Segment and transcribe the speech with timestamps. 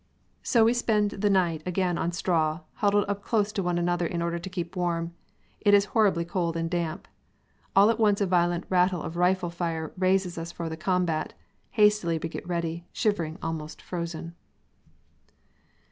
[0.41, 4.19] "So we spend the night again on straw, huddled up close one to another in
[4.23, 5.13] order to keep warm.
[5.59, 7.07] It is horribly cold and damp.
[7.75, 11.35] All at once a violent rattle of rifle fire raises us for the combat;
[11.69, 14.33] hastily we get ready, shivering, almost frozen."